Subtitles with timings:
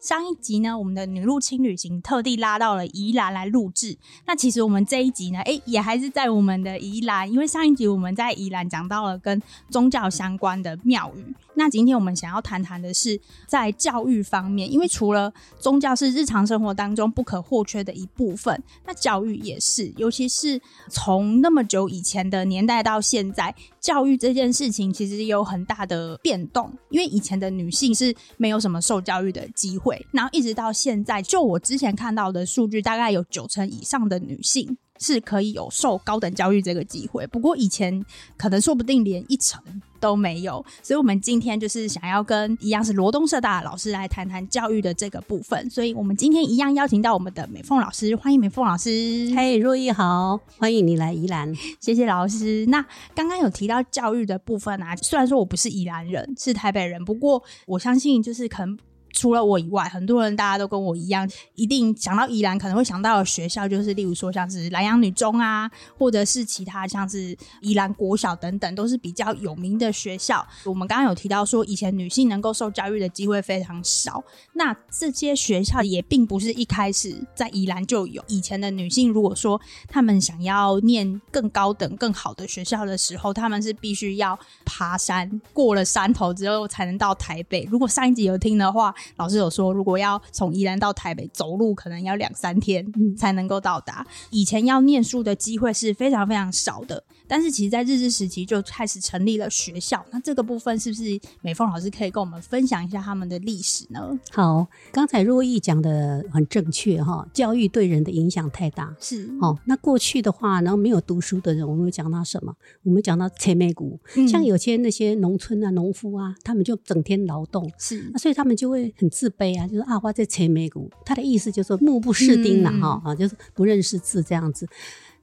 [0.00, 3.98] 上一集呢，我们的女路青旅行特地拉到了宜兰来录制。
[4.26, 11.34] 那其实我们这一集呢，哎，也还是在我们的宜兰，因为上一集我们在宜兰讲到了跟宗教相关的庙宇。
[11.54, 26.72] 那今天我们想要谈谈的是在教育方面，因为除了宗教是日常生活当中不可或缺的一部分，那教育也是，尤其是从那么久以前的年代到现在，教育这件事情其实有很大的变动。
[26.88, 29.89] 因为以前的女性是没有什么受教育的机会。
[30.10, 37.26] 然后一直到现在，就我之前看到的数据，大概有九成以上的女性是可以有受高等教育这个机会。
[37.28, 38.04] 不过以前
[38.36, 39.62] 可能说不定连一成
[39.98, 40.64] 都没有。
[40.82, 45.68] 所以，我们今天就是想要跟一样是罗东社大的老师来谈谈教育的这个部分。
[45.70, 48.90] 所以我们今天一样邀请到我们的美凤老师，欢迎美凤老师。
[49.34, 52.66] 嘿，若意好，欢迎你来宜兰， 谢谢老师。
[52.68, 58.78] 那刚刚有提到教育的部分啊，虽然说我不是宜兰人，是台北人，不过我相信就是可能。
[59.12, 70.46] 除了我以外，很多人大家都跟我一样，一定想到宜兰可能会想到的学校，就是例如说像是南洋女中啊，或者是其他像是宜兰国小等等，都是比较有名的学校。
[70.64, 74.22] 我们刚刚有提到说，以前女性能够受教育的机会非常少。
[74.52, 78.22] 那这些学校也并不是一开始在宜兰就有。
[78.28, 87.66] 以前的女性如果说她们想要念更高等、更好的学校的时候，她们是必须要爬山，过了山头之后才能到台北。
[87.70, 88.94] 如果上一集有听的话。
[89.16, 92.84] 老师有说，如果要从宜兰到台北走路，可能要两三天
[93.16, 94.06] 才能够到达。
[94.30, 100.04] 以前要念书的机会是非常非常少的，但是其实，在日治时期就开始成立了学校。
[100.10, 101.02] 那这个部分是不是
[101.40, 104.18] 美凤老师可以跟我们分享一下他们的历史呢？
[104.32, 108.92] 好，刚才若意讲的很正确哈，教育对人的影响太大。
[108.98, 112.52] 是哦，那过去的话，然后没有读书的人，我们讲到什么？
[112.82, 113.98] 我们讲到切美股，
[114.28, 118.90] 像有些那些农村啊、农夫啊，他们就整天劳动，是，所以他们就会。
[118.96, 124.66] 很自卑啊，就是阿花在切美股，他的意思就是说目不识丁了哈啊，就是不认识字这样子。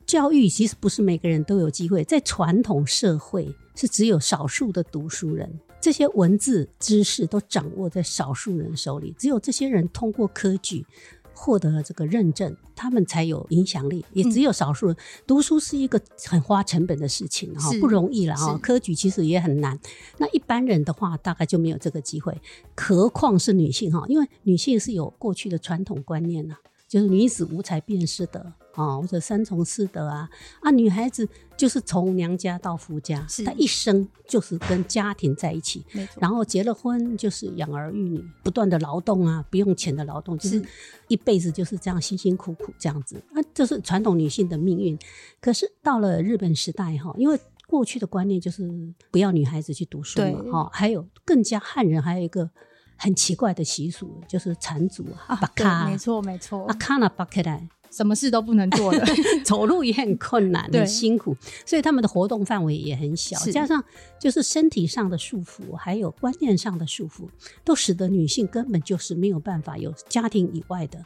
[0.07, 10.85] 教育其实不是每个人都有机会，在传统社会是只有少数的读书人，这些文字知识都掌握在少数人手里，只有这些人通过科举。
[11.39, 14.03] 获得了这个认证，他们才有影响力。
[14.11, 14.95] 也只有少数人
[15.27, 18.57] 读书是一个很花成本的事情，哈，不容易了哈。
[18.57, 19.79] 科举其实也很难。
[20.17, 22.35] 那一般人的话，大概就没有这个机会，
[22.75, 24.03] 何况是女性哈？
[24.07, 26.55] 因为女性是有过去的传统观念呐。
[26.87, 30.29] 就是女子无才便是德啊，或者三从四德啊
[30.61, 31.27] 啊，女孩子
[31.57, 35.83] 就是从娘家到夫家，她一生就是跟家庭在一起，
[36.19, 40.63] 然后结了婚就是养儿育女，不断的劳动啊，不用钱的劳动，就是
[41.07, 44.97] 一辈子就是这样辛辛苦苦这样子，那这是传统女性的命运。
[45.41, 48.71] 可是到了日本时代哈，因为过去的观念就是
[49.09, 52.49] 不要女孩子去读书嘛，哈，还有更加汉人还有一个。
[52.99, 59.05] 很奇怪的习俗，就是缠足啊，把卡，没错没错，啊卡那巴克来，什么事都不能做的，
[59.43, 63.83] 走路也很困难， 很辛苦，所以他们的活动范围也很小，加上
[64.19, 67.27] 就是身体上的束缚，还有观念上的束缚，
[67.63, 70.99] 都使得女性根本就是没有办法有家庭以外的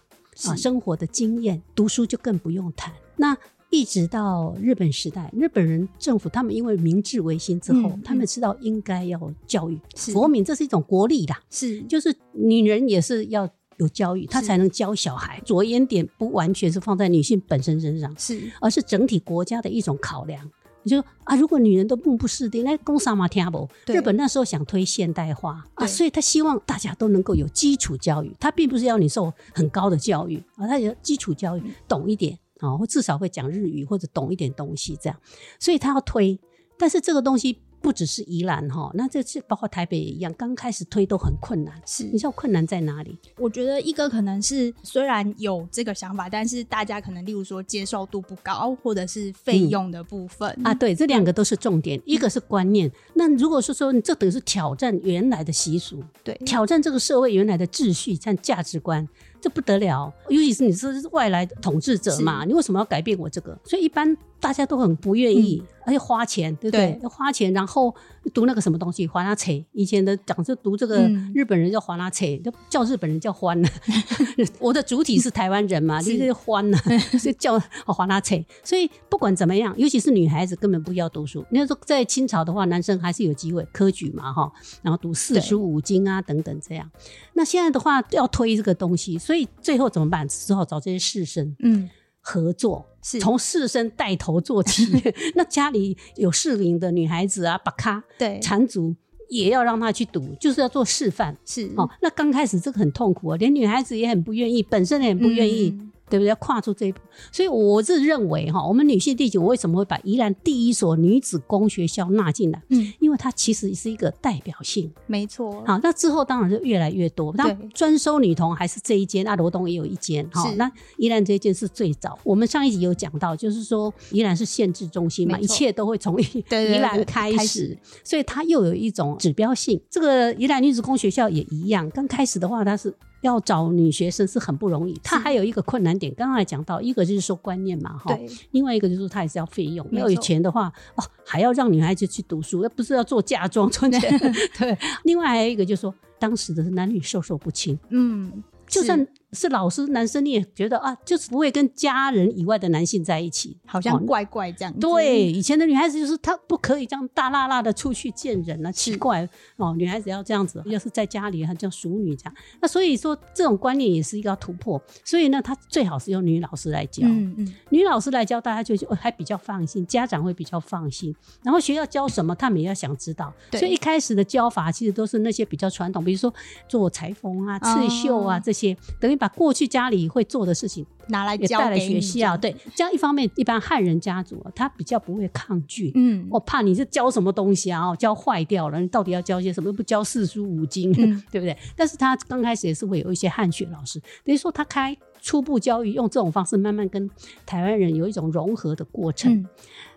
[0.45, 2.93] 啊生活的经验，读书就更不用谈。
[3.17, 3.37] 那
[3.69, 9.79] 一直到日本时代，日本人政府他们因为明治维新之后，他们知道应该要教育
[10.13, 11.81] 国民，这是一种国力啦，是。
[11.83, 13.49] 就是女人也是要
[13.81, 15.41] 有教育，他才能教小孩。
[15.43, 20.49] 着眼点不完全是放在女性本身身上，是而是整体国家的一种考量。
[20.83, 23.67] 你就啊，如果女人都目不识丁，那攻啥嘛听不？
[23.87, 32.37] 日本那时候想推现代化啊，所以他希望大家都能够有基础教育，他并不是要你受很高的教育啊，他有基础教育，懂一点。
[32.61, 35.19] 啊，或至少会讲日语或者懂一点东西这样，
[35.59, 36.39] 所以他要推，
[36.77, 41.73] 但是这个东西不只是宜兰哈，那这次包括台北也一样，刚开始推都很困难。
[41.85, 43.17] 是，你知道困难在哪里？
[43.37, 51.99] 我觉得一个可能是虽然有这个想法，但是大家可能例如说接受度不高，或者是费用的部分啊，对，这两个都是重点。
[52.05, 59.07] 一个是观念，那如果是说你这等于是挑战原来的习俗，对，挑战这个社会原来的秩序像价值观。
[59.41, 63.57] 这不得了，尤其是你是外来统治者嘛，你为什么要改变我这个？
[63.65, 66.99] 所以一般大家都很不愿意，而且花钱，对不对？
[67.03, 67.93] 要花钱，然后
[68.33, 69.63] 读那个什么东西，华纳切。
[69.71, 73.69] 以前的讲是读这个嗯日本人叫华纳切，就叫日本人叫欢呢。
[74.59, 76.77] 我的主体是台湾人嘛，就是欢呢，
[77.19, 78.43] 所以叫华纳切。
[78.63, 81.45] 所以不管怎么样，尤其是女孩子根本不要读书。
[81.51, 84.51] 那时候在清朝的话，男生还是有机会科举嘛哈，
[84.81, 86.89] 然后读四书五经啊等等这样。
[87.33, 90.27] 那现在的话要推这个东西，所以最后怎么办？
[90.27, 91.89] 只好找这些士绅嗯，
[92.21, 94.87] 合作，是从士绅带头做起。
[95.35, 98.95] 那家里有适龄的女孩子啊，把咖对，缠足
[99.29, 101.35] 也要让他去读，就是要做示范。
[101.45, 105.69] 是哦，那刚开始这个很痛苦啊，连女孩子也很不愿意，本身也很不愿意。
[105.69, 106.27] 嗯对不对？
[106.27, 106.99] 要跨出这一步，
[107.31, 112.61] 所以我是认为哈，我们女性地景，我为什么会把宜兰第一所女子工学校纳进来？
[112.67, 114.91] 嗯，因为它其实是一个代表性。
[115.07, 117.33] 没错，好，那之后当然就越来越多。
[117.37, 120.27] 那对专收女童还是这一间，那罗东也有一间。
[120.31, 122.19] 哈，那宜兰这一间是最早。
[122.23, 129.81] 我们上一集有讲到，就是说宜兰是县治中心嘛，一切都会从宜宜兰开始，所以它又有一种指标性。
[129.89, 132.93] 这个宜兰女子工学校也一样，刚开始的话，它是。
[133.21, 138.17] 要找女学生是很不容易，她还有一个困难点，刚才讲到，一个就是说观念嘛，哈，
[138.51, 144.19] 另外一个就是她也是要费用，没要有钱的话，哦，还要让女孩子去读书，而不是要做嫁妆赚钱。
[144.57, 159.27] 对， 另外还有一个就是说，当时的男女授受不亲，嗯，就算是老师，男生你也觉得啊，就是不会跟家人以外的男性在一起，哦好像怪怪这样子，对，以前的女孩子就是她不可以这样大辣辣的出去见人啊，奇怪。
[159.57, 162.33] 哦，女孩子要这样子，要是在家里她叫淑女这样。
[162.61, 171.15] 那所以说这种观念也是一个要突破，所以呢，她最好是由女老师来教，嗯嗯，女老师来教，大家就哦还比较放心，家长会比较放心。
[171.43, 173.33] 然后学校教什么，他们也要想知道。
[173.53, 176.33] 所以一开始的教法其实都是那些比较传统，比如说
[176.67, 178.41] 做裁缝啊、刺绣啊、哦。
[178.43, 182.35] 这些，等于把过去家里会做的事情拿来教也带来给你学校。
[182.35, 185.91] 对，这样一方面，一般汉人家族啊，他比较不会抗拒。
[185.93, 187.89] 嗯，我怕你是教什么东西啊？
[187.89, 189.71] 哦，教坏掉了，你到底要教些什么？
[189.71, 191.55] 不教四书五经，嗯 对不对？
[191.75, 197.09] 但是他刚开始也是会有一些汉学老师，等于说他开初步教育，用这种方式慢慢跟
[197.45, 199.33] 台湾人有一种融合的过程。
[199.33, 199.47] 嗯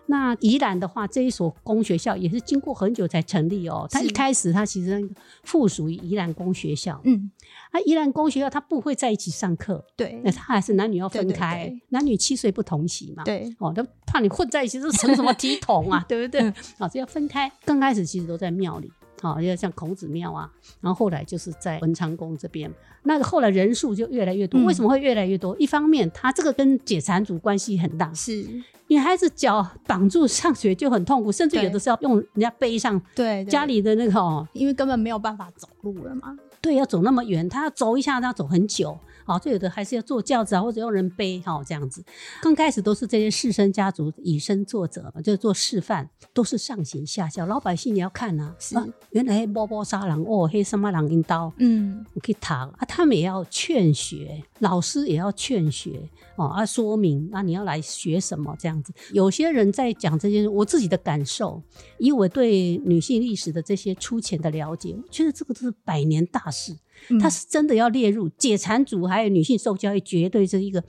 [0.07, 3.87] 那宜兰的话，这一所公学校也是经过很久才成立哦。
[3.89, 5.03] 它一开始它其实
[5.41, 7.31] 附属于宜兰公学校，嗯，
[7.71, 13.23] 啊，宜兰公学校它不会在一起上课，对那它还是男女要分开，对男女七岁不同席嘛。
[13.23, 16.41] 对，哦，都怕你混在一起，是成什么体统啊， 对不对？
[16.77, 17.51] 啊，这要分开。
[17.65, 18.91] 刚开始其实都在庙里，
[19.33, 20.49] 啊，要像孔子庙啊，
[20.81, 22.71] 然后后来就是在文昌宫这边。
[23.03, 25.55] 那后来人数就越来越多，嗯为什么会越来越多？
[25.57, 28.45] 一方面，他这个跟解缠族关系很大，是，
[28.87, 38.97] 女孩子脚绑住上学就很痛苦，甚至有的是要用人家背上对，对家里的那个哦，因为根本没有办法走路了嘛，对，要走那么远，他要走一下，他要走很久。
[39.25, 42.03] 好，就有的还是要坐轿子啊，或者用人背，哈、这样子。
[42.41, 48.55] 刚开始都是这些士绅家族以身作则嘛，就是做示范，都是上行下效，老百姓也要看啊。
[48.59, 58.93] 是啊，原来波波杀人哦，黑什么狼阴刀，嗯，我可以躺啊，他们也要劝学，老师也要劝学哦，啊，说明那，你要来学什么这样子。
[59.13, 61.61] 有些人在讲这些，我自己的感受，
[61.97, 66.75] 以我对女性历史的这些粗浅的了解，我觉得这个都是百年大事，
[67.09, 70.83] 嗯它是真的要列入解缠组还有女性受教育，绝对是一个。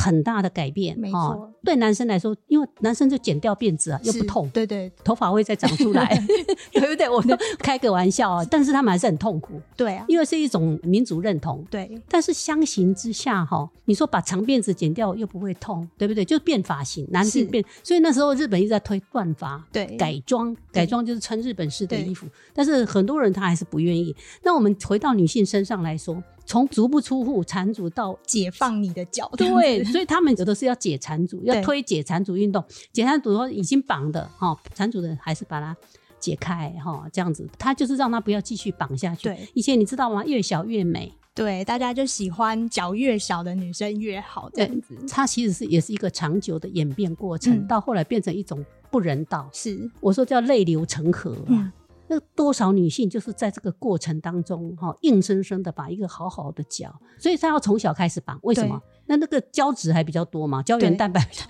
[0.00, 6.06] 很大的改变，没错哦对男生来说，因为男生就剪掉辫子啊，又不痛，对对头发会再长出来，
[6.72, 7.06] 对不对？
[7.06, 11.62] 我都开个玩笑啊，但是他们还是很痛苦，对啊，因为是一种民族认同。
[11.70, 16.24] 对，但是相形之下，哈，你说把长辫子剪掉又不会痛，对不对？
[16.24, 17.62] 就是变发型，男性是变。
[17.82, 22.26] 所以那时候日本一直在推断发，对改装，改装就是穿日本式的衣服。
[22.54, 24.16] 但是很多人他还是不愿意。
[24.42, 32.64] 那我们回到女性身上来说，从足不出户缠足到解放你的脚，对，所以他们有的是要解缠足，要推解缠足运动。
[32.92, 35.76] 解缠足说已经绑的哈，缠足的还是把它
[36.18, 39.28] 解开哈，这样子，他就是让他不要继续绑下去。
[39.28, 40.24] 对，以前你知道吗？
[40.24, 41.14] 越小越美。
[41.32, 49.48] 对，大家就喜欢脚越小的女生越好这样子，它其实是也是一个长久的演变过程，嗯到后来变成一种不人道。
[49.52, 51.46] 是，我说叫泪流成河啊。
[51.50, 51.72] 嗯
[52.10, 58.36] 那多少女性就是在这个过程当中，哈、硬生生的把一个好好的脚，所以她要从小开始绑。
[58.42, 58.82] 为什么？
[59.06, 61.44] 那那个胶质还比较多嘛，胶原蛋白比较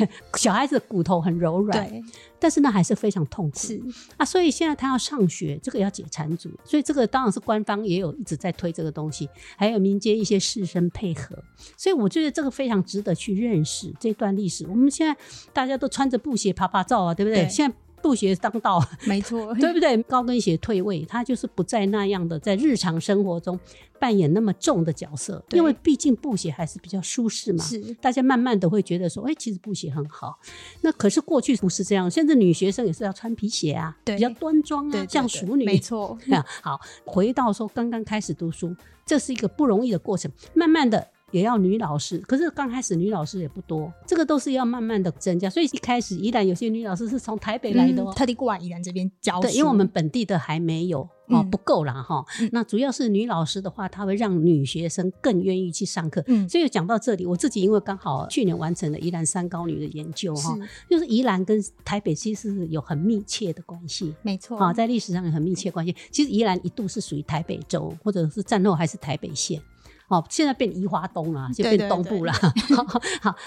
[0.00, 0.08] 多，
[0.40, 2.02] 小孩子的骨头很柔软，
[2.38, 3.58] 但是那还是非常痛苦。
[3.58, 3.78] 是，
[4.16, 11.36] 啊，所以现在他要上学，这个要解缠足，所以这个当然是官方也有一直在推这个东西，还有民间一些士绅配合，
[11.76, 14.66] 所以我觉得这个非常值得去认识这段历史。
[14.66, 15.20] 我们现在
[15.52, 17.44] 大家都穿着布鞋爬爬照啊，对不对？
[17.44, 17.76] 对现在。
[18.06, 20.00] 布鞋当道，没错， 对不对？
[20.04, 23.58] 高跟鞋退位，它就是不再那样的在日常生活中
[23.98, 27.64] 扮演那么重的角色，因为毕竟布鞋还是比较舒适嘛。
[27.64, 30.38] 是大家慢慢的会觉得说，哎、其实布鞋很好。
[30.82, 35.64] 那可是过去不是这样，现在女学生也是要穿皮鞋啊，对比较端庄啊，像淑女。
[35.64, 38.72] 没错， 啊，好，回到说刚刚开始读书，
[39.04, 41.08] 这是一个不容易的过程，慢慢的。
[41.36, 45.50] 也要女老师，可是刚开始女老师也不多，这个都是要慢慢的增加。
[45.50, 52.24] 所以一开始宜兰有些女老师是从台北来的哦，嗯特地过来宜兰这边教对，因为我们本地的还没有哦，嗯不够啦哈。
[52.40, 56.24] 嗯那主要是女老师的话，她会让女学生更愿意去上课。
[56.26, 60.56] 嗯所以讲到这里，我自己因为刚好去年完成了宜兰三高女的研究哈，
[60.88, 64.14] 就是宜兰跟台北其实是有很密切的关系。
[64.22, 65.94] 没错，啊，在历史上有很密切关系。
[66.10, 69.60] 其实宜兰一度是属于台北州，或者是战后还是台北县。
[70.08, 72.32] 哦，现在变移花东了，就变东部了。
[72.76, 73.00] 好好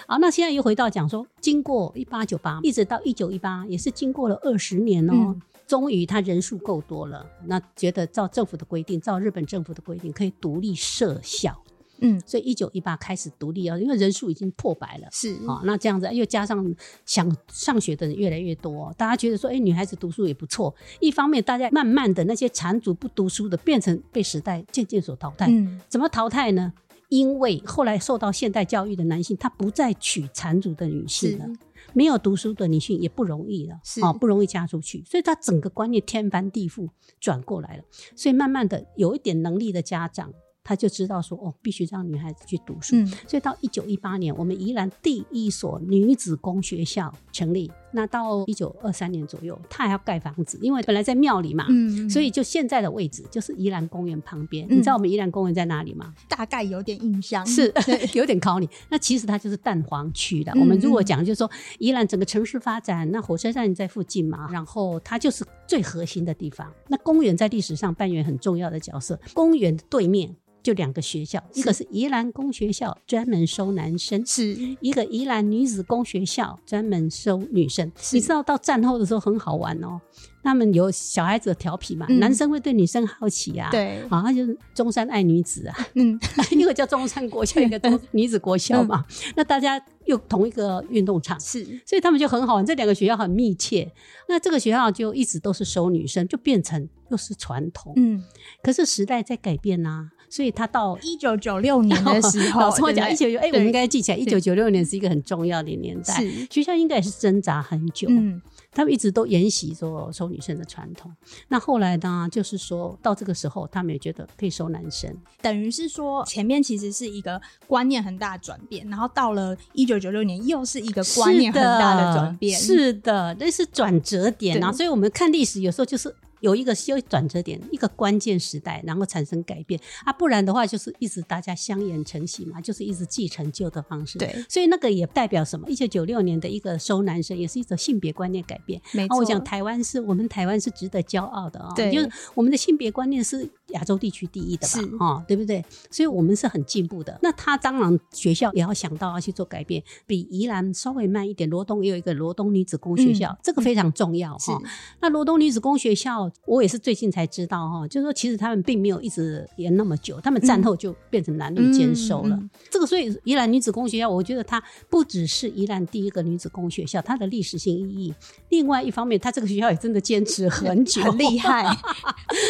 [0.08, 5.14] 好，那现在又回到讲说，经过一八九八一直到一九一八，也是经过了二十年哦。
[5.14, 11.56] 嗯终于，他人数够多了，那觉得照政府的规定，照日本政府的规定，可以独立设校，
[12.02, 15.08] 嗯所以一九一八开始独立哦，因为人数已经破百了。
[15.12, 16.76] 是啊、那这样子又加上
[17.06, 20.74] 想上学的人越来越多，大家觉得说，哎、女孩子读书也不错。
[21.00, 25.48] 一方面，大家慢慢的那些缠足不读书的，变成被时代渐渐所淘汰。
[25.50, 26.74] 嗯怎么淘汰呢？
[27.10, 31.58] 因为后来受到现代教育的男性，他不再娶缠足的女性了是。
[31.94, 36.88] 没有读书的女性也不容易了，是哦，不容易嫁出去，所以他整个观念天翻地覆
[37.20, 37.84] 转过来了。
[38.16, 40.32] 所以慢慢的，有一点能力的家长，
[40.70, 42.96] 他就知道说，哦，必须让女孩子去读书。
[42.96, 47.72] 嗯所以到一九一八年，我们宜兰第一所女子工学校成立。
[47.92, 54.68] 那到一九二三年左右，他还要盖房子，因为本来在庙里嘛，嗯所以就现在的位置就是宜兰公园旁边。
[54.68, 56.14] 嗯你知道我们宜兰公园在哪里吗？
[56.28, 57.74] 大概有点印象，是
[58.14, 58.70] 有点考你。
[58.90, 60.52] 那其实它就是蛋黄区的。
[60.52, 61.50] 嗯我们如果讲，就是说
[61.80, 66.72] 宜兰整个城市发展，那火车站在附近嘛，然后它就是最核心的地方。
[66.90, 69.20] 那公园在历史上扮演很重要的角色。
[69.34, 74.26] 公园的对面就两个学校，一个是宜兰工学校，专门收男生。
[74.26, 80.00] 是一个宜兰女子工学校专门收女生，你知道到战后的时候很好玩哦。
[80.42, 86.18] 他们有小孩子的调皮嘛，嗯男生会对女生好奇啊，，对，啊，他就是中山爱女子啊， 嗯
[86.52, 89.06] 一个叫中山国校，一个中 女子国校嘛。
[89.36, 92.66] 那大家又同一个运动场，是所以他们就很好玩。
[92.66, 93.92] 这两个学校很密切，
[94.30, 97.92] 那这个学校就一直都是收女生，就变成又是传统。
[97.98, 98.24] 嗯，
[98.64, 106.16] 可是时代在改变呐、所以他到一九九六年的时候，老师我讲一九九，哎，我们应该该记起来，一九九六年是一个很重要的年代。
[106.16, 111.12] 是学校应该也是挣扎很久，嗯他们一直都沿袭说收女生的传统。
[111.48, 115.12] 那后来呢，就是说到这个时候，他们也觉得可以收男生。
[115.42, 124.72] 等于是说前面其实是一个观念很大的转变，然后到了一九九六年又是一个观念很大的转变，是的，那是转折点啊。
[124.72, 126.14] 所以我们看历史有时候就是。
[126.40, 134.18] 有一个修转折点，一个关键时代，然后产生改变啊，不然的话就是一直大家相沿成习嘛，就是一直继承旧的方式。
[134.18, 135.68] 对所以那个也代表什么？
[135.70, 138.80] 一九九六年的一个收男生，也是一种性别观念改变。
[138.80, 139.18] 啊，没错。
[139.18, 145.64] 我讲台湾是我们台湾是值得骄傲的啊、对就是我们的性别观念是亚洲地区第一的吧是，啊、对不对？
[145.92, 147.20] 所以我们是很进步的。
[147.22, 151.50] 那他当然学校也要想到要去做改变，比宜兰稍微慢一点。
[151.50, 154.62] 罗东也有一个罗东女子工学校，嗯这个非常重要是哈、
[155.02, 162.36] 那罗东女子工学校，我也是最近才知道哈，就是说其实他们并没有一直延那么久，他们战后就变成男女兼收了。
[162.36, 168.14] 嗯嗯嗯这个所以宜兰女子工学校，我觉得它不只是宜兰第一个女子工学校，它的历史性意义。
[168.50, 171.66] 另外一方面，它这个学校也真的坚持很久，很 厉害，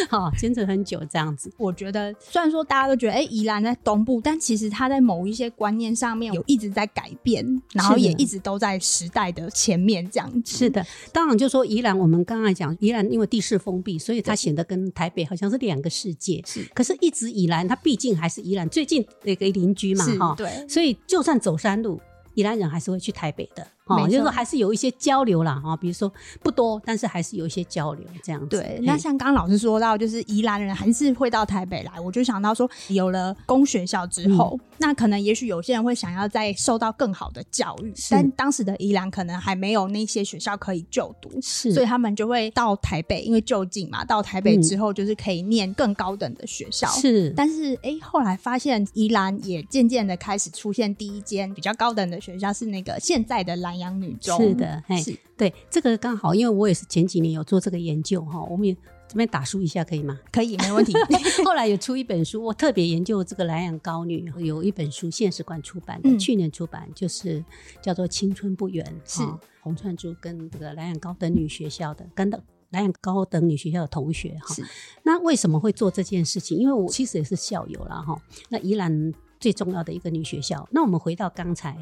[0.08, 1.52] 好，坚持很久这样子。
[1.56, 10.56] 我觉得虽然说大家都觉得哎，宜兰在东部，但其实它在某一些观念上面有一直在改变，然后也一直都在时代的前面这样子。
[10.56, 16.42] 是的，当然就说宜兰，我们刚才讲宜兰，因为地势封闭，所以它显得跟台北好像是两个世界。
[16.44, 20.34] 是可是，一直以来，它毕竟还是宜兰最近的一个邻居嘛，是哈。
[20.36, 22.00] 对，所以，就算走山路，
[22.34, 23.64] 宜兰人还是会去台北的，
[23.96, 28.48] 哈，就是说还是有一些交流啦，哈，比如说不多，但是还是有一些交流这样子。
[28.48, 41.30] 对，那像刚刚老师说到，就是宜兰人还是会到台北来，我就想到说，有了公学校之后，嗯那可能也许有些人会想要再受到更好的教育，但当时的宜兰可能还没有那些学校可以就读。
[41.42, 44.02] 是，所以他们就会到台北，因为就近嘛。
[44.06, 46.88] 到台北之后，就是可以念更高等的学校。
[46.92, 54.40] 嗯是，但是，哎，后来发现宜兰也渐渐的开始出现第一间比较高等的学校，是那个现在的蓝阳女中。
[54.40, 58.76] 是的，哎是，对，这个刚好，因为我也是前几年有做这个研究哈，我们也
[59.08, 60.16] 这边打书一下可以吗？
[60.30, 60.92] 可以，没问题。
[61.44, 67.44] 后来有出一本书，我特别研究这个南阳高女，有一本书现实馆出版的，嗯去年出版，就是
[67.82, 74.64] 叫做《青春不远》，是哦洪川珠跟这个南阳高等女学校的跟的南洋高等女学校的同学哈是。
[75.02, 76.56] 那为什么会做这件事情？
[76.56, 78.16] 因为我其实也是校友了哈。
[78.48, 81.76] 那宜兰最重要的一个女学校，那我们回到刚才。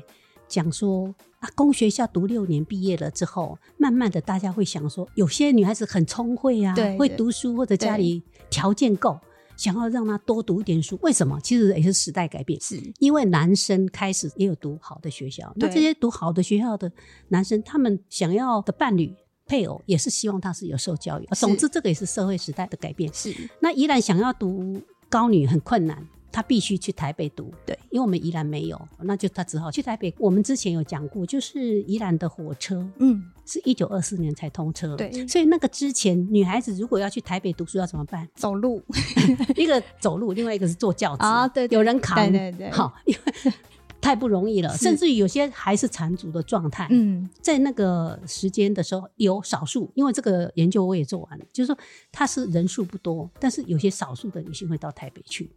[0.49, 9.19] 讲说啊，公学校读六年毕业了之后，慢慢的大家会想说，有些女孩子很聪慧啊，对对会读书或者家里条件够，
[9.57, 10.99] 想要让她多读一点书。
[11.03, 11.39] 为什么？
[11.41, 16.91] 其实也是时代改变，是因为男生开始也有读好的学校，那对这些读好的学校的
[17.29, 19.15] 男生，他们想要的伴侣。
[19.51, 23.11] 配偶也是希望他是有受教育，是总之这个也是社会时代的改变。
[23.15, 24.79] 是，那依然想要读
[25.09, 26.07] 高女很困难，
[26.39, 27.53] 他必须去台北读。
[27.67, 30.15] 对，因为我们宜兰没有，那就他只好去台北。
[30.19, 35.27] 我们之前有讲过，就是宜兰的火车嗯，是一九二四年才通车，对。
[35.27, 38.29] 所以那个之前女孩子如果要去台北读书要怎么办？
[38.37, 38.81] 走路。
[39.57, 41.25] 一个走路，另外一个是坐轿子。
[41.25, 42.71] 啊对对有人扛，对对对。
[42.71, 43.53] 好，因为
[44.09, 46.89] 太不容易了，甚至于有些还是残足的状态。
[46.91, 51.79] 嗯，在那个时间的时候，有少数，因为这个研究我也做完了，就是说
[52.11, 55.51] 它是人数不多，但是有些少数的女性会到台北去，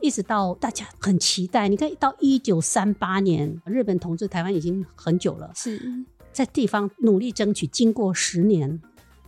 [0.00, 1.66] 一直到大家很期待。
[1.66, 5.82] 你看，到一九三八年，日本统治台湾已经很久了，是
[6.32, 8.80] 在地方努力争取，经过十年，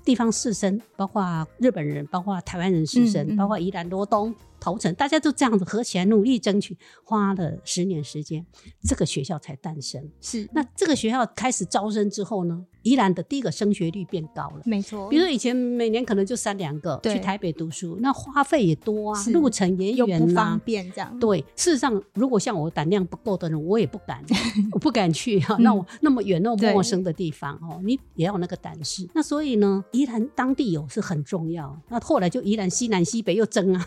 [0.04, 4.32] 地方士绅，包括日本人，包括台湾人士绅，嗯嗯包括宜兰罗东。
[4.60, 8.44] 头城，大家都这样子合起来努力争取，花了十年时间，
[8.82, 10.02] 这个学校才诞生。
[10.20, 14.62] 是，那这个学校开始招生之后呢，宜兰的第一个升学率变高了。
[14.64, 24.24] 没错，比如说以前每年可能就三两个去台北读书，那花费也多啊，路程也又不远、方便这样，对，事实上，如果像我胆量不够的人，我也不敢，
[24.72, 29.08] 我不敢去哈、嗯那我那么远、那么陌生的地方哦，你也要有那个胆识。
[29.14, 31.78] 那所以呢，宜兰当地有是很重要。
[31.88, 33.86] 那后来就宜兰西南西北又争啊，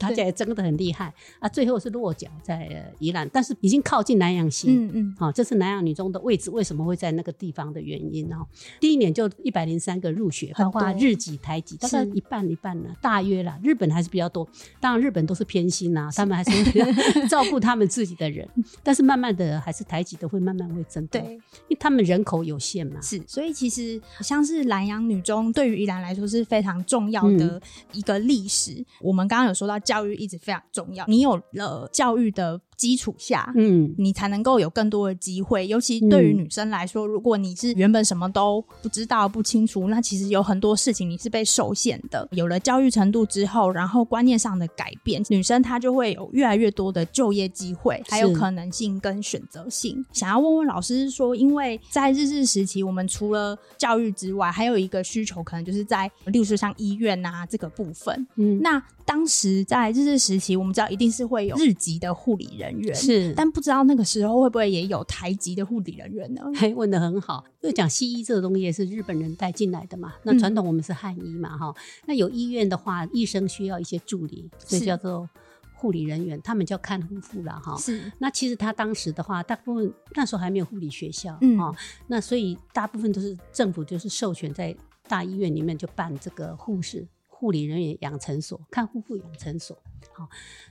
[0.00, 1.48] 大家也争得很厉害啊。
[1.48, 4.68] 最后是落脚在呃宜兰，但是已经靠近南洋溪。
[4.70, 8.46] 嗯嗯，好、这是南洋女中的位置为什么会在那个地方的原因哦。
[8.80, 13.58] 第一年就一百零三个入学，包括日籍、台籍，大概是一半一半呢，大约啦。
[13.62, 14.48] 日本还是比较多，
[14.80, 16.92] 当然日本都是偏心呐、他们还是会
[17.28, 18.48] 照顾他们自己的人，
[18.82, 21.40] 但是慢慢的还是台籍的会慢慢会增多，对，因
[21.70, 23.00] 为他们人口有限嘛。
[23.02, 27.60] 是，所以其实像是南洋女中，对于宜兰来说是非常重要的
[27.92, 28.84] 一个历史。
[29.00, 35.66] 我们刚刚有说到教育一直非常重要，你有了教育的基础下，嗯，你才能够有更多的机会。
[35.66, 42.26] 尤其对于女生来说，如果你是原本什么都不知道、不清楚，那其实有很多事情你是被受限的。
[42.32, 50.02] 有了教育程度之后，然后观念上的改变，女生她就会有越来越多的就业机会，还有可能性跟选择性。
[50.10, 58.26] 想要问问老师说，因为在日治时期，我们除了教育之外，还有一个需求，可能就是在，例如说像医院啊这个部分。
[58.36, 66.42] 嗯那当时在日治时期，我们知道一定是会有日籍的护理人员，是，但不知道那个时候会不会也有台籍的护理人员呢？
[66.54, 67.44] 嘿，问的很好。
[67.60, 71.74] 就讲西医这个东西也是日本人带进来的嘛，那嗯传统我们是汉医嘛，哈、
[72.06, 75.28] 那有医院的话，医生需要一些助理，所以叫做
[75.74, 77.76] 护理人员，他们叫看护妇了，哈。
[77.76, 78.10] 是。
[78.18, 81.58] 那其实他当时的话，大部分那时候还没有护理学校，嗯。
[81.58, 81.74] 哦，
[82.06, 84.74] 那所以大部分都是政府就是授权在
[85.06, 89.76] 大医院里面就办这个护士、护理人员养成所、看护妇养成所，
[90.12, 90.28] 好、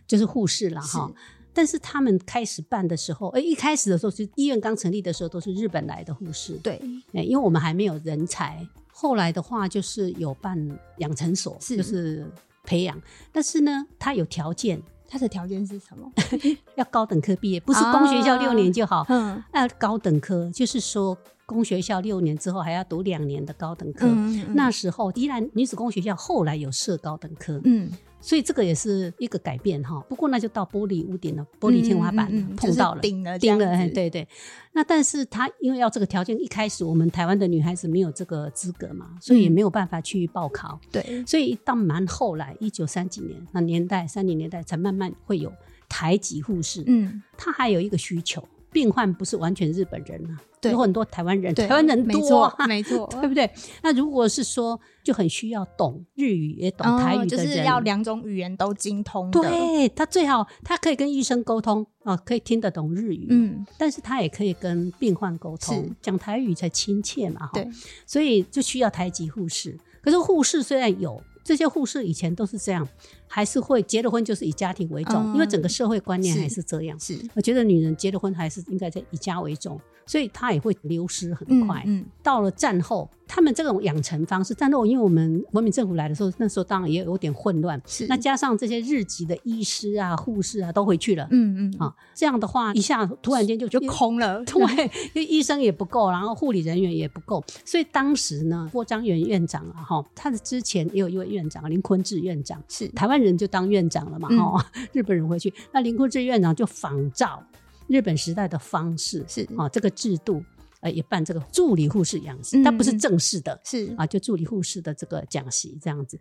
[0.08, 1.12] 就是护士了，哈。
[1.60, 8.66] 但是他们开始办的时候，哎，一开始的时候，是医院刚成立的时候，都是日本来的护士，对，哎，因为我们还没有人才。
[8.94, 10.58] 后来的话，就是有办
[11.00, 12.26] 养成所，是就是
[12.64, 12.98] 培养，
[13.34, 16.10] 但是呢，他有条件，他的条件是什么？
[16.76, 19.06] 要高等科毕业，不是公学校六年就好。
[19.10, 24.08] 嗯要高等科就是说，公学校六年之后还要读两年的高等科。
[24.08, 30.00] 嗯那时候，依然女子公学校后来有设高等科，嗯所以这个也是一个改变哈。
[30.10, 34.28] 不过那就到玻璃屋顶了，玻璃天花板了、嗯嗯嗯碰到了，就是顶了顶了，对对。
[34.74, 40.80] 那但是他因为要这个条件，一开始我们台湾的女孩子没有这个资格嘛，所以也没有办法去报考。
[40.92, 45.52] 对所以到蛮后来，一九三几年那年代，三零年代才慢慢会有
[45.88, 46.84] 台籍护士。
[46.86, 50.38] 嗯他还有一个需求，病患不是完全日本人啊，
[50.70, 53.50] 有很多台湾人，台湾人多、没错， 对不对？
[53.82, 59.42] 那如果是说，就很需要懂日语也懂台语哦就是要两种语言都精通的。
[59.42, 67.68] 对他最好他可以跟医生沟通啊、可以听得懂日语，嗯，但是他也可以跟病患沟通是，讲台语才亲切嘛，哈对，
[68.06, 69.78] 所以就需要台籍护士。
[70.02, 72.88] 可是护士虽然有，这些护士以前都是这样，
[73.26, 77.00] 还是会结了婚就是以家庭为重，嗯因为整个社会观念是还是这样。
[77.00, 81.82] 是我觉得女人结了婚还是应该在以家为重，所以她也会流失很快。
[81.88, 88.08] 嗯，到了战后，他们这种养成方式，战后因为我们国民政府来的时候，那时候当然也有点混乱，是。
[88.08, 91.76] 那加上这些日籍的医师啊、护士啊都回去了，嗯嗯。
[91.80, 102.88] 啊，这样的话一下突然间就就空了， 对，因为医生也不够，然后护理人员也不够，所以当时呢，郭章元院长啊，哈，他的之前也有一位院长林坤志院长，是。
[102.90, 104.40] 台湾人就当院长了嘛，嗯。
[104.40, 107.44] 哈、日本人回去，那林坤志院长就仿照
[107.86, 109.48] 日本时代的方式，是。
[109.56, 110.44] 啊，这个制度，
[110.82, 113.94] 呃，也办这个助理护士讲习，嗯它不是正式的，是。
[113.98, 116.20] 啊，就助理护士的这个讲习这样子，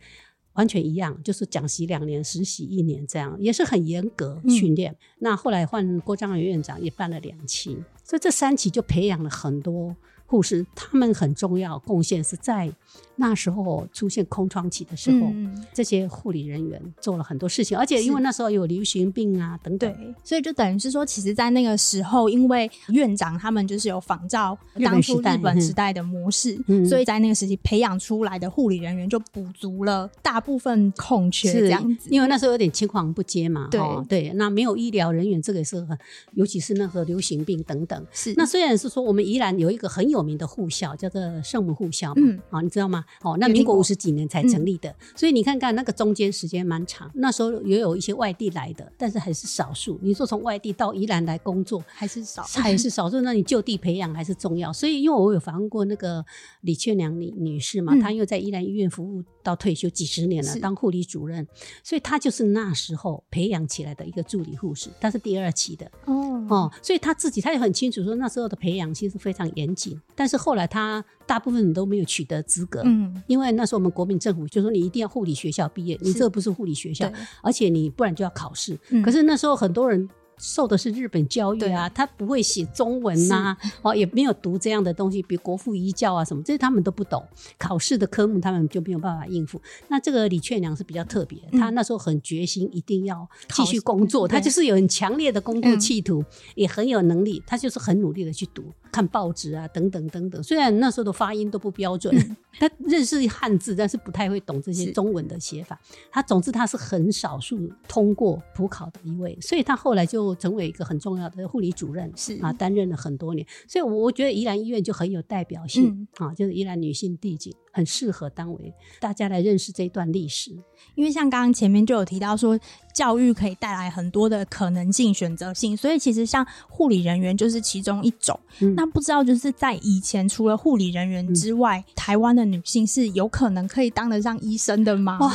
[0.55, 4.51] 完全一样，就是讲习两年，实习一年这样，也是很严格嗯。
[4.51, 4.97] 训练。
[5.21, 9.95] 那后来换郭章元院长也办了两期，所以这三期就培养了很多
[10.27, 12.73] 护士，他们很重要贡献是在
[13.21, 26.87] 那时候出现空窗期的时候，嗯这些护理人员做了很多事情，而且因为那时候有流行病啊等等，对，所以就等于是说，其实，在那个时候，因为院长他们就是有仿照当初日本时代的模式，嗯。
[26.87, 32.09] 所以在那个时期培养出来的护理人员就补足了大部分空缺，是这样子。
[32.11, 33.81] 因为那时候有点青黄不接嘛，对。
[33.81, 35.99] 哦对，那没有医疗人员，这个也是很，
[36.35, 38.07] 尤其是那个流行病等等。
[38.13, 38.33] 是。
[38.37, 42.41] 那虽然是说我们宜兰有一个很有名的护校，叫做圣母护校嘛，嗯。
[42.51, 43.05] 啊、你知道吗？
[43.23, 47.11] 哦，那民国五十几年才成立的，所以你看看那个中间时间蛮长。
[47.15, 49.99] 那时候也有一些外地来的，但是还是少数。
[50.03, 54.73] 你说从外地到宜兰来工作，还是少，还是少数，那你就地培养还是重要。
[54.73, 56.25] 所以，因为我有访问过那个
[56.61, 61.47] 李雀良女女士嘛，嗯她因为在宜兰医院服务到退休几十年了，当护理主任，
[61.83, 77.11] 所以她就是那时候培养起来的一个助理护士，她是第二期的哦哦，所以他自己他也很清楚说那时候的培养其实非常严谨，但是后来他大部分人都没有取得资格，嗯，因为那时候我们国民政府就说你一定要护理学校毕业，你这不是护理学校，
[77.43, 78.79] 而且你不然就要考试。
[78.91, 80.09] 嗯可是那时候很多人。
[80.39, 87.23] 受的是日本教育啊，他不会写中文呐、哦，也没有读这样的东西，比如国父遗教啊什么，这些他们都不懂。
[87.59, 89.61] 考试的科目他们就没有办法应付。
[89.89, 96.25] 那这个李劝良是比较特别，嗯他那时候很决心，一定要继续工作，考他就是有很强烈的工作嗯企图，
[96.55, 100.43] 也很有能力，他就是很努力的去读、看报纸啊等等等等。
[100.43, 102.15] 虽然那时候的发音都不标准，
[102.59, 105.79] 他认识汉字，但是不太会懂这些中文的写法。
[106.11, 113.47] 他总之他是很少数通过普考的一位，所以他后来就成为一个很重要的护理主任，是啊，担任了很多年。
[113.67, 120.51] 所以我我觉得宜兰医院就很有代表性、嗯啊，就是宜兰女性地景，很适合当为大家来认识这一段历史。
[120.97, 122.59] 因为像刚刚前面就有提到说，
[122.93, 128.39] 教育可以带来很多的可能性、选择性，所以其实像护理人员就是其中一种。
[128.59, 135.19] 嗯那不知道就是在以前，除了护理人员之外，台湾的女性是有可能可以当得上医生的吗？
[135.21, 135.33] 哇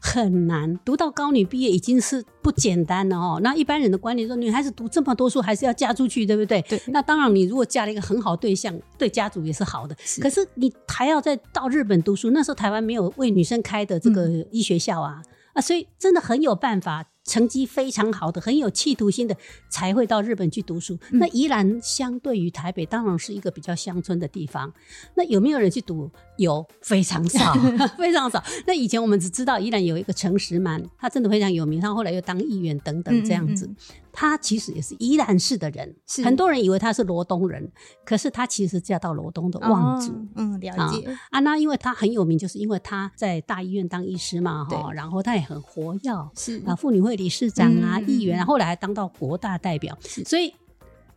[0.00, 3.40] 很难读到高女毕业已经是不简单了哦。
[3.42, 6.62] 那一般人的观念说，女孩子读这么多书还是要嫁出去，对不对？
[6.62, 9.94] 对那当然，你如果嫁了一个很好对象，对家族也是好的。
[10.02, 17.04] 是可是你还要再到日本读书，那时候台湾没有为女生开的这个医学校啊、啊，所以真的很有办法。
[17.30, 19.36] 成绩非常好的、很有企图心的，
[19.68, 20.98] 才会到日本去读书。
[21.12, 24.72] 那宜兰相对于台北，当然是一个比较乡村的地方。
[25.14, 26.10] 那有没有人去读？
[26.38, 27.54] 有，非常少，
[27.96, 28.42] 非常少。
[28.66, 33.64] 那以前我们只知道宜兰有一个陈时满，他真的非常有名，他后来又当议员等等这样子。
[33.66, 33.76] 嗯嗯
[34.12, 36.22] 他其实也是宜兰市的人，是。
[36.22, 37.70] 很多人以为他是罗东人，
[38.04, 40.12] 可是他其实嫁到罗东的望族。
[40.12, 41.16] 哦嗯，了解。
[41.30, 44.94] 啊，那因为他很有名，就是因为他在大医院当医师嘛，哈，对。
[44.94, 46.62] 然后他也很活跃，是。
[46.66, 50.54] 啊，妇女会理事长啊，嗯议员啊，后来还当到国大代表，所以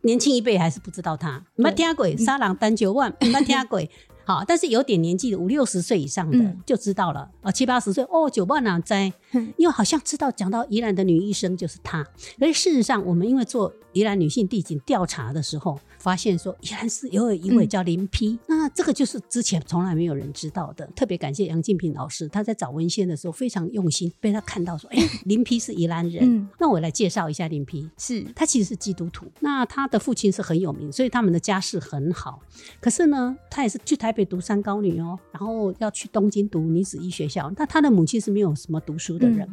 [0.02, 3.80] 年轻一辈还是不知道他，没听过沙朗单九万，没听过。
[4.24, 6.60] 好，但是有点年纪的五六十岁以上的、嗯。
[6.64, 7.28] 就知道了。
[7.42, 9.12] 啊，七八十岁哦，九万哪在。
[9.32, 9.52] 嗯？
[9.56, 12.02] 因为好像知道讲到宜兰的女医生就是她，
[12.38, 20.86] 可是事实上我们因为做宜兰女性地景调查的时候，发现说宜兰市有一位嗯叫林批，那这个就是之前从来没有人知道的。
[20.94, 27.88] 特别感谢杨进平老师，他在找文献的时候非常用心，被他看到说，哎， 林批是宜兰人，嗯那我来介绍一下林批。
[27.96, 32.38] 是他其实是基督徒，那他的父亲是很有名，所以他们的家世很好。
[32.82, 37.50] 可是呢，他也是去台北读三高女哦，然后要去东京读女子医学校。
[37.56, 39.48] 那他的母亲是没有什么读书的人，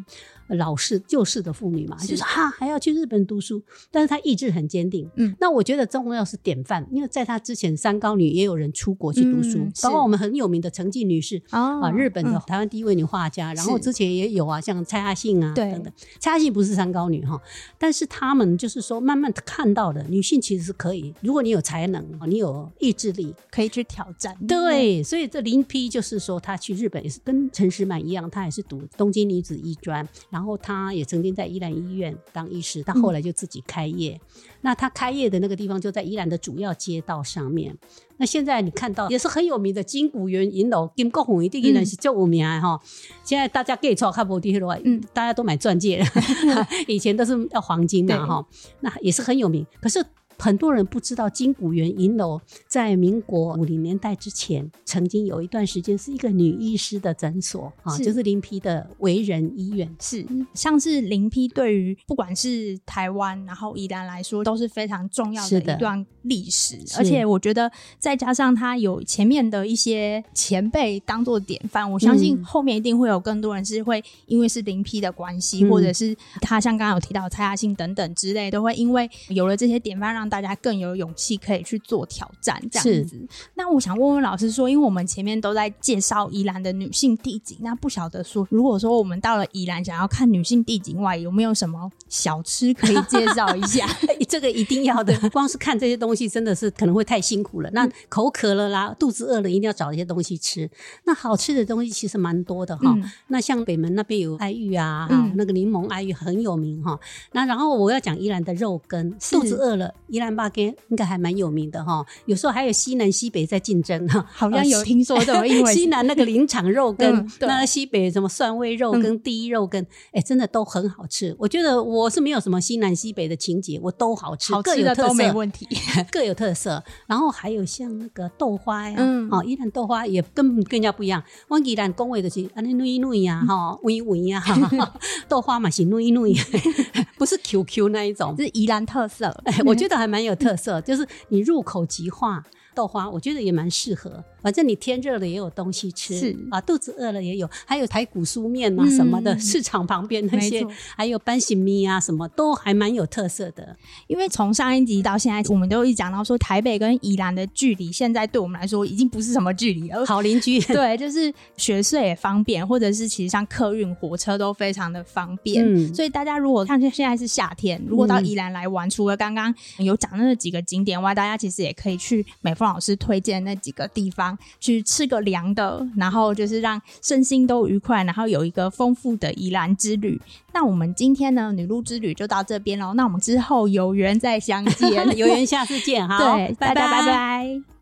[0.50, 5.10] 老式旧式的妇女嘛，是就是哈、还要去日本读书，但是他意志很坚定。
[5.16, 11.42] 嗯，那我觉得重要是典范，因为在她之前，三高女也有人出国去读书，嗯包括我们很有名的陈静女士。
[11.52, 15.94] 哦啊，日本的嗯台湾第一位女画家，然后之前也有啊，像蔡阿信啊等等。
[16.20, 17.40] 蔡阿信不是三高女哈，
[17.78, 24.36] 但是他们就是说慢慢看到的女性其实是可以，如果你有才能，你有意志力，可以去挑战。
[24.48, 34.20] 对，所以这林批就是说，她去日本也是跟陈时满一样，她也是读东京女子医专，然后她也曾经在宜兰医院当医师，他后来就自己开业。
[34.62, 37.76] 那它开业的那个地方就在宜兰的主要街道上面。
[38.18, 42.80] 那现在你看到也是很有名的金谷园银楼，金国红一定依然是最有名的哈。
[43.24, 46.06] 现在大家 get 错看不地了，嗯嗯，大家都买钻戒了，
[46.88, 48.46] 以前都是要黄金嘛哈，
[48.82, 49.66] 那也是很有名。
[49.82, 50.06] 可是
[50.42, 59.96] 很多人不知道金谷园银楼在民国五零年代之前，曾经有一段时间是一个女医师的诊所啊，就是林批的为人医院。
[60.00, 60.26] 是，
[60.56, 65.60] 像是林批对于不管是台湾，然后宜兰来说，都是非常重要的。
[65.60, 66.78] 一段历史。
[66.98, 83.28] 而且我觉得，再加上他有前面的一些前辈当做典范，我相信嗯后面一定会有更多人是会因为是零批的关系，嗯或者是他像刚刚有提到蔡亚信等等之类，都会因为有了这些典范，让大家更有勇气可以去做挑战这样子。
[83.56, 93.88] 那我想问问老师说，因为我们前面都在介绍宜兰的女性地景，那不晓得说，如果说我们到了宜兰想要看女性地景外，有没有什么小吃可以介绍一下？
[94.32, 97.70] 这个一定要的， 光是看这些东西真的是可能会太辛苦了。
[97.74, 100.70] 那嗯口渴了啦，肚子饿了，一定要找一些东西吃。
[101.06, 102.94] 那好吃的东西其实蛮多的哈。
[102.96, 107.00] 嗯那像北门那边有爱玉啊，嗯那个柠檬爱玉很有名哈。
[107.32, 112.06] 那然后我要讲宜兰的肉羹，肚子饿了，宜兰八根应该还蛮有名的哈。
[112.26, 121.36] 有时候还有西南西北在竞争哈，好像有呃听说的，因为 西南那个林场肉羹，嗯那西北什么蒜味肉羹、第一肉羹，哎、真的都很好吃。
[121.40, 125.68] 我觉得我是没有什么西南西北的情节，我都好吃，好各有特吃的都没色，问题。
[126.12, 126.84] 各有特色。
[127.08, 131.22] 然后还有像那个豆花呀，嗯哦，宜兰豆花也根本跟人家不一样。
[131.48, 134.94] 我宜兰讲话就是安尼软软呀，哈，微微呀，哈
[135.28, 136.34] 豆花嘛是软软，
[137.18, 138.36] 不是 QQ 那一种。
[138.38, 142.44] 是宜兰特色，哎，我觉得还蛮有特色，就是你入口即化。
[142.74, 153.76] 豆花我觉得也蛮适合，反正你天热了也有东西吃，是啊，肚子饿了也有，还有排骨酥面啊嗯什么的，市场旁边那些还有班喜米啊什么，都还蛮有特色的。
[154.08, 160.06] 因为从上一集到现在，我们都一直讲到说，台北跟宜兰的距离，现在对我们来说已经不是什么距离了。
[160.06, 165.64] 好邻居， 对，就是学税也方便，或者是其实像客运、火车都非常的方便。
[165.66, 180.20] 嗯所以大家如果看现现在是夏天，如果到宜兰来玩，除了刚刚有讲的那几个景点外，大家其实也可以去美凤老师推荐那几个地方去吃个凉的，然后就是让身心都愉快，然后有一个丰富的宜兰之旅。
[180.54, 182.94] 那我们今天呢，女路之旅就到这边喽。
[182.94, 187.81] 那我们之后有缘再相见， 有缘下次见，哈，对，大家拜拜